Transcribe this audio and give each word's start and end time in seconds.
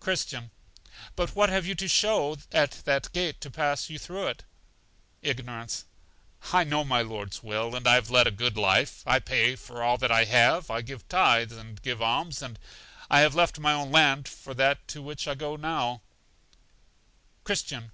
Christian. 0.00 0.50
But 1.14 1.36
what 1.36 1.50
have 1.50 1.66
you 1.66 1.74
to 1.74 1.88
show 1.88 2.38
at 2.52 2.70
that 2.86 3.12
gate 3.12 3.38
to 3.42 3.50
pass 3.50 3.90
you 3.90 3.98
through 3.98 4.28
it? 4.28 4.44
Ignorance. 5.20 5.84
I 6.54 6.64
know 6.64 6.84
my 6.84 7.02
Lord's 7.02 7.42
will, 7.42 7.76
and 7.76 7.86
I 7.86 7.96
have 7.96 8.08
led 8.08 8.26
a 8.26 8.30
good 8.30 8.56
life; 8.56 9.02
I 9.04 9.18
pay 9.18 9.54
for 9.54 9.82
all 9.82 9.98
that 9.98 10.10
I 10.10 10.24
have, 10.24 10.70
I 10.70 10.80
give 10.80 11.06
tithes, 11.10 11.52
and 11.52 11.82
give 11.82 12.00
alms, 12.00 12.40
and 12.40 12.58
have 13.10 13.34
left 13.34 13.58
my 13.58 13.74
own 13.74 13.92
land 13.92 14.26
for 14.26 14.54
that 14.54 14.88
to 14.88 15.02
which 15.02 15.28
I 15.28 15.32
now 15.34 15.36
go. 15.36 16.00
Christian. 17.44 17.92